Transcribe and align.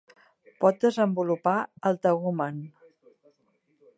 Pot 0.63 0.79
desenvolupar 0.85 1.53
el 1.91 2.01
tegument. 2.07 2.57